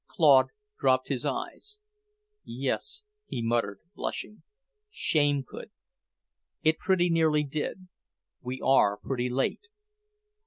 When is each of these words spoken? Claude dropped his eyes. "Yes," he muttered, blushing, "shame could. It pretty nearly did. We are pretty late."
Claude 0.07 0.47
dropped 0.79 1.09
his 1.09 1.27
eyes. 1.27 1.77
"Yes," 2.43 3.03
he 3.27 3.39
muttered, 3.39 3.81
blushing, 3.93 4.41
"shame 4.89 5.43
could. 5.47 5.69
It 6.63 6.79
pretty 6.79 7.07
nearly 7.11 7.43
did. 7.43 7.87
We 8.41 8.59
are 8.61 8.97
pretty 8.97 9.29
late." 9.29 9.67